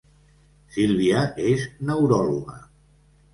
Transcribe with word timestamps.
Sílvia 0.77 1.21
és 1.49 1.67
neuròloga 1.91 2.59